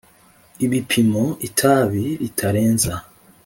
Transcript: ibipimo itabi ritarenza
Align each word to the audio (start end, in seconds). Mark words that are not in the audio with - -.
ibipimo 0.65 1.23
itabi 1.47 2.05
ritarenza 2.23 2.93